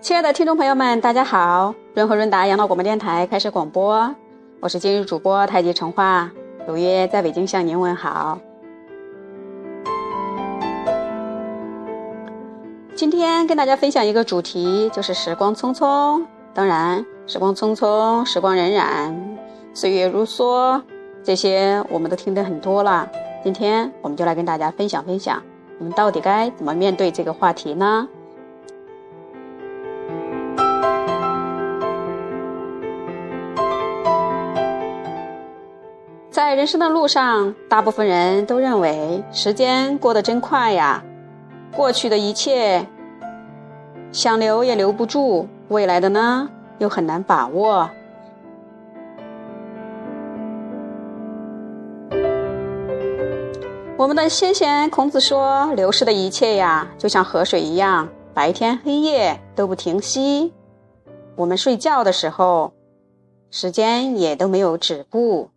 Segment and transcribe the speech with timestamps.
[0.00, 1.74] 亲爱的听众朋友们，大家好！
[1.92, 4.14] 润和润达养老广播电台开始广播，
[4.60, 6.30] 我是今日主播太极成化，
[6.68, 8.38] 如约在北京向您问好。
[12.94, 16.24] 今天跟大家分享一个主题，就是时光匆匆。
[16.54, 19.12] 当然，时光匆匆，时光荏苒，
[19.74, 20.80] 岁月如梭，
[21.24, 23.08] 这些我们都听得很多了。
[23.42, 25.42] 今天我们就来跟大家分享分享，
[25.78, 28.08] 我们到底该怎么面对这个话题呢？
[36.38, 41.02] 在人生的路上，大部分人都认为时间过得真快呀，
[41.74, 42.86] 过去的一切
[44.12, 46.48] 想留也留不住，未来的呢
[46.78, 47.90] 又很难把握。
[53.96, 60.52] 我们的先贤孔子说：“流逝的一切呀，就像河水一样，白天黑夜都不停息。
[61.34, 62.72] 我们睡觉的时候，
[63.50, 65.50] 时间也都没有止步。”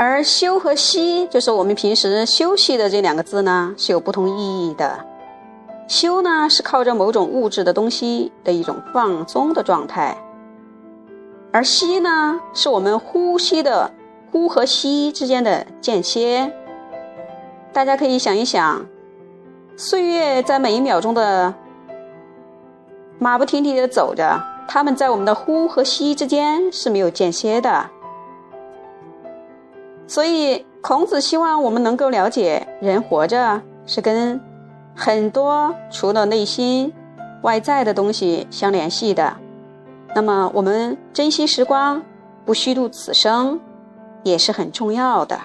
[0.00, 5.04] 而“休”和“息”，就是我们平时休息的这两个字呢，是有不同意义的。
[5.88, 10.16] 休呢，是靠着某种物质的东西的一种放松的状态；
[11.50, 13.90] 而息呢，是我们呼吸的
[14.30, 16.48] 呼和吸之间的间歇。
[17.72, 18.86] 大家可以想一想，
[19.76, 21.52] 岁月在每一秒钟的
[23.18, 27.90] 马不停蹄的走着，他们在我们的呼和吸之间是没有间歇的。
[30.08, 34.40] 所以，孔子希望我们能够了解，人活着是跟
[34.96, 36.90] 很多除了内心
[37.42, 39.36] 外在的东西相联系的。
[40.14, 42.02] 那么，我们珍惜时光，
[42.46, 43.60] 不虚度此生，
[44.22, 45.38] 也是很重要的。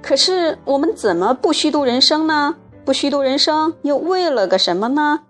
[0.00, 2.54] 可是，我们怎么不虚度人生呢？
[2.84, 5.22] 不虚度人生，又为了个什么呢？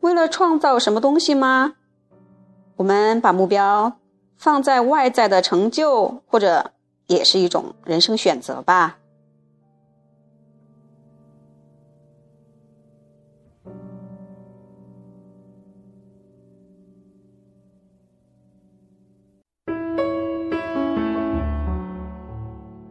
[0.00, 1.74] 为了创造什么东西吗？
[2.76, 3.98] 我们把目标
[4.36, 6.70] 放在外在的成就，或者
[7.08, 8.98] 也是一种人生选择吧。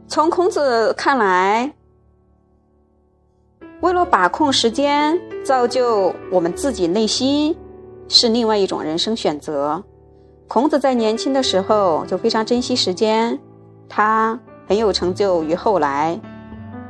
[0.08, 1.77] 从孔子看来。
[3.88, 7.56] 为了把控时间，造就我们自己内心，
[8.10, 9.82] 是另外一种人生选择。
[10.46, 13.40] 孔子在年轻的时候就非常珍惜时间，
[13.88, 14.38] 他
[14.68, 16.20] 很有成就于后来。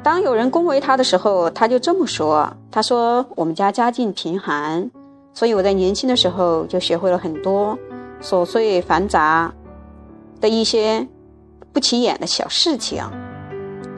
[0.02, 4.90] 当有人恭维他的时候，他就这么说：“他说我们家家境贫寒，
[5.36, 7.78] 所以我在年轻的时候就学会了很多
[8.24, 9.53] 琐碎繁杂
[10.41, 11.07] 的一些
[11.72, 13.03] 不起眼的小事情。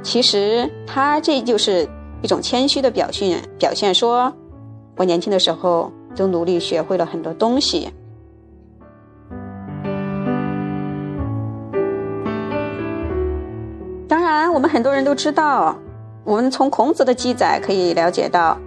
[0.04, 1.88] 其实他这就是。”
[2.22, 4.34] 一种谦虚的表现，表现说
[4.98, 7.90] ：“我年轻的时候就努力学会了很多东西。”
[14.08, 15.78] 当然，我们很多人都知道，
[16.26, 18.58] 我们从孔子的记载可以了解到，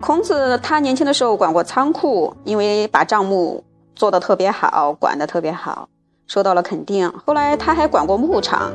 [0.00, 5.88] 孔子他年轻的时候管过仓库，因为把账目做得特别好，管得特别好，
[6.26, 7.10] 受到了肯定。
[7.24, 8.70] 后来他还管过牧场，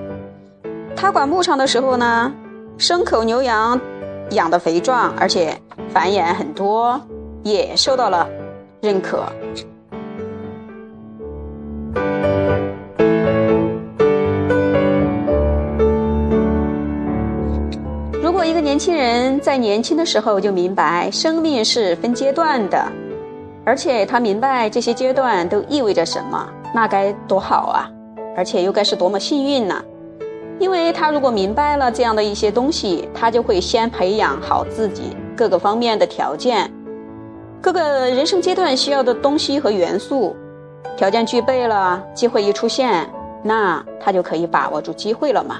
[0.95, 2.33] 他管牧场的时候呢。
[2.81, 3.79] 牲口牛羊
[4.31, 5.55] 养的肥壮，而且
[5.89, 6.99] 繁衍很多，
[7.43, 8.27] 也受到了
[8.81, 9.23] 认可。
[18.19, 22.91] 如果一个年轻人在年轻的时候就明白生命是分阶段的，
[23.63, 27.87] 而且他明白这些阶段都意味着什么，那该多好啊！
[28.35, 29.79] 而且又该是多么幸运呢？
[30.61, 36.71] 因为他如果明白了这样的一些东西，他就会先培养好自己各个方面的条件，
[37.59, 37.81] 各个
[38.11, 40.35] 人生阶段需要的东西和元素，
[40.95, 43.09] 条件具备了，机会一出现，
[43.43, 45.57] 那他就可以把握住机会了嘛。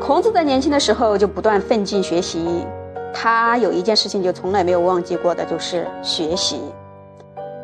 [0.00, 2.64] 孔子在年轻的时候就不断奋进学习，
[3.12, 6.62] 他有一件事情就从来没有忘记过的，就是学习。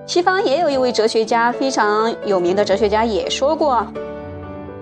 [0.06, 3.86] 西方也有一位哲学家，非常有名的哲学家也说过，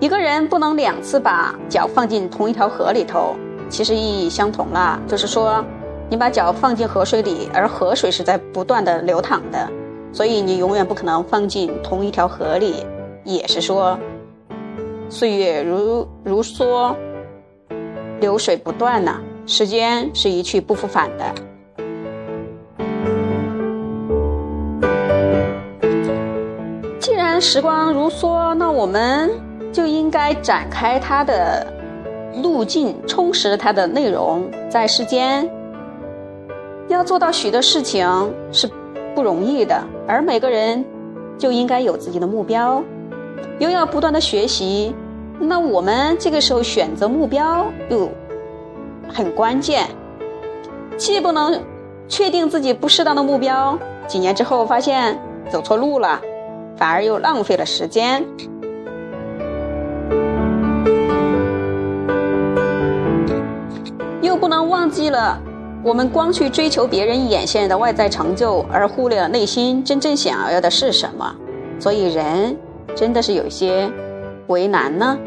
[0.01, 3.35] 一个人不能两次把脚放进同一条河里头。
[3.69, 5.63] 其实意义相同了，就是说，
[6.09, 9.67] 你把脚放进河水里，而河水是在不断的流淌的，
[10.11, 12.85] 所以你永远不可能放进同一条河里。
[13.23, 13.97] 也是说，
[15.09, 16.93] 岁月如如梭，
[18.19, 19.21] 流水不断呐。
[19.47, 21.25] 时间是一去不复返的。
[27.43, 29.29] 时光如梭，那我们
[29.73, 31.67] 就应该展开它的
[32.41, 34.49] 路径，充实它的内容。
[34.69, 35.47] 在世间，
[36.87, 38.67] 要做到许多事情是
[39.13, 40.83] 不容易的，而每个人
[41.37, 42.81] 就应该有自己的目标，
[43.59, 44.95] 又要不断的学习。
[45.37, 48.09] 那我们这个时候选择目标又
[49.09, 49.85] 很关键，
[50.95, 51.61] 既不能
[52.07, 55.19] 确定自己不适当的目标，几年之后发现
[55.51, 56.21] 走错路了。
[56.83, 58.21] 反而又浪费了时间，
[64.21, 65.41] 又不能忘记了，
[65.81, 71.33] 我们光去追求别人眼线的外在成就，而忽略了内心真正想要的是什么。
[71.79, 72.53] 所以人
[72.93, 73.89] 真的是有些
[74.47, 75.17] 为难呢。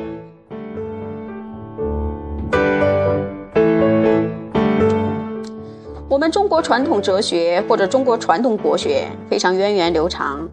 [6.07, 10.47] 我们中国传统哲学或者中国传统国学非常源远流长。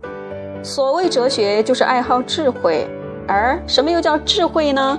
[0.63, 2.87] 所谓哲学，就是爱好智慧，
[3.27, 4.97] 而什么又叫智慧呢？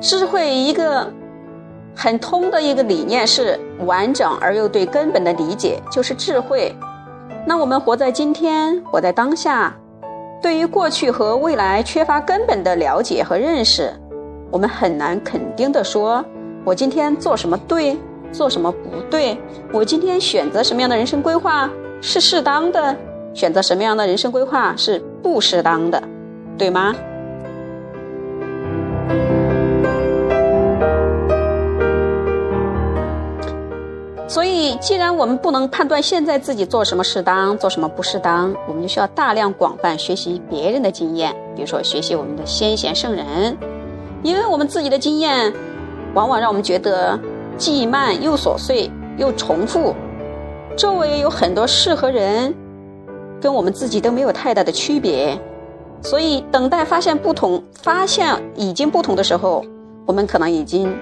[0.00, 1.12] 智慧一个
[1.96, 6.72] 很通的一个理念是完整而又对根本的理解，就是智慧。
[7.44, 9.74] 那我们活在今天，活在当下，
[10.40, 13.92] 对于过去和未来缺乏根本的了解和认识，
[14.52, 16.24] 我们很难肯定的说，
[16.64, 17.98] 我今天做什么对，
[18.30, 19.36] 做什么不对，
[19.72, 21.68] 我今天选择什么样的人生规划
[22.00, 22.96] 是适当的。
[23.34, 26.02] 选择什么样的人生规划是不适当的，
[26.56, 26.94] 对吗？
[34.28, 43.56] 所以，既然我们不能判断现在自己做什么适当，做什么不适当，我们就需要大量广泛学习别人的经验，比如说学习我们的先贤圣人，
[44.22, 45.52] 因为我们自己的经验，
[46.14, 47.18] 往往让我们觉得
[47.56, 49.94] 既慢又琐碎又重复，
[50.76, 52.54] 周围有很多适合人。
[53.40, 55.38] 跟我们自己都没有太大的区别，
[56.02, 59.64] 所以等待发现不同，发现已经不同的时候，
[60.06, 60.92] 我们可能已经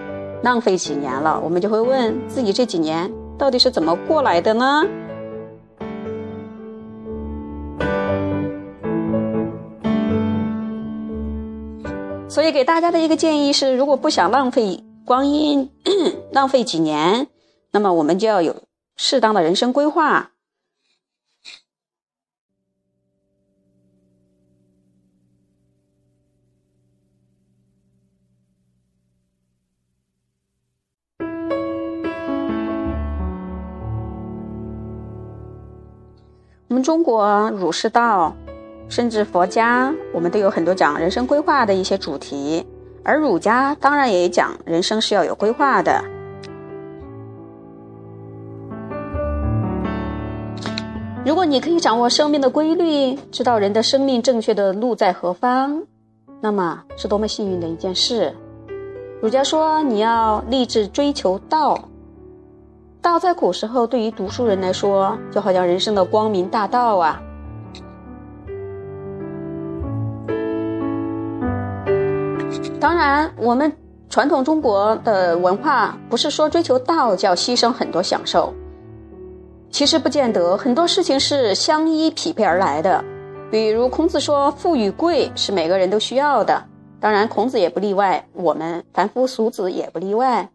[0.43, 1.41] 浪费几年了。
[1.43, 4.85] 我们就会问自己：这几年到底是怎么过来的呢？
[12.29, 15.71] 所以给大家的一个建议是：如果不想浪费光阴，
[16.33, 17.29] 浪费几年，
[17.71, 18.55] 那么我们就要有
[18.97, 20.33] 适当的人生规划。
[36.77, 38.37] 们中国儒释道，
[38.87, 42.67] 甚至佛家，我们都有很多讲人生规划的一些主题。
[43.03, 46.05] 而儒家当然也讲人生是要有规划的。
[51.25, 55.83] 如果你可以掌握生命的规律，知道人的生命正确的路在何方，
[56.43, 58.35] 那么是多么幸运的一件事。
[59.23, 61.89] 儒家说，你要立志追求道。
[63.07, 67.23] 道在古时候，对于读书人来说，就好像人生的光明大道啊。
[72.81, 73.73] 当然，我们
[74.11, 78.53] 传统中国的文化不是说追求道就要牺牲很多享受，
[79.71, 83.05] 其实不见得，很多事情是相依匹配而来的。
[83.53, 86.61] 比如孔子说，富与贵是每个人都需要的，
[86.99, 90.51] 当然孔子也不例外，我们凡夫俗子也不例外。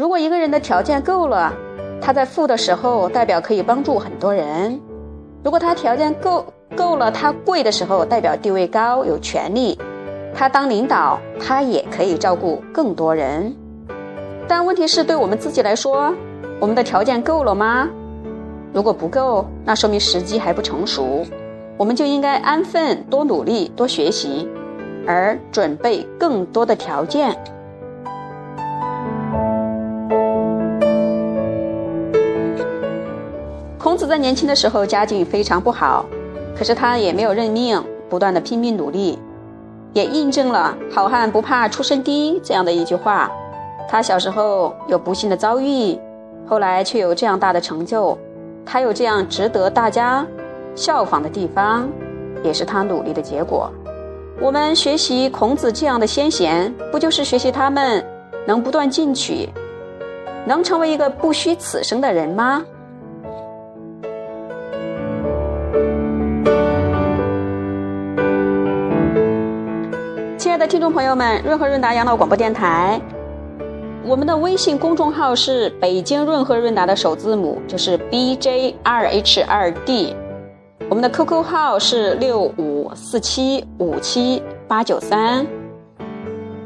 [0.00, 1.52] 如果一个人的条件够了，
[2.00, 4.80] 他在富的时候代表可以帮助很多人；
[5.44, 6.42] 如果他条件够
[6.74, 9.78] 够了，他贵的时候代表地位高有权利，
[10.34, 13.54] 他当领导他也可以照顾更多人。
[14.48, 16.14] 但问题是，对我们自己来说，
[16.58, 17.86] 我们的条件够了吗？
[18.72, 21.26] 如果不够，那说明时机还不成熟，
[21.76, 24.48] 我们就应该安分多努力多学习，
[25.06, 27.36] 而准备更多的条件。
[34.00, 36.06] 子在年轻的时候家境非常不好，
[36.56, 39.18] 可是他也没有认命，不断的拼命努力，
[39.92, 43.30] 也印证了“好汉不怕出身低”这样的一句话。
[43.86, 45.98] 他小时候有不幸的遭遇，
[46.46, 48.16] 后来却有这样大的成就，
[48.64, 50.26] 他有这样值得大家
[50.74, 51.86] 效仿的地方，
[52.42, 53.70] 也是他努力的结果。
[54.40, 58.02] 我们学习孔子这样的先贤，不就是学习他们
[58.46, 59.46] 能不断进取，
[60.46, 62.64] 能成为一个不虚此生的人吗？
[70.70, 73.00] 听众朋友们，润和润达养老广播电台
[74.04, 80.14] 我们的微信公众号是北京润和润达的首字母，就是 B J 二 H 二 D。
[80.88, 85.44] 我们的 QQ 号是六五四七五七八九三。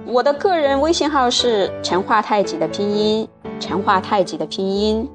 [0.04, 3.26] 我的个人微信号是陈化太极的拼音，
[3.58, 5.08] 陈化太极的拼音。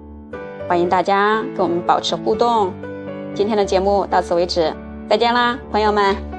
[0.67, 2.73] 欢迎大家跟我们保持互动。
[3.35, 4.73] 今天的节目到此为止，
[5.07, 6.38] 再见啦，朋友们。